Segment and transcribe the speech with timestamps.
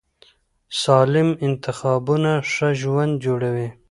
[0.81, 3.67] سالم انتخابونه ښه ژوند جوړوي.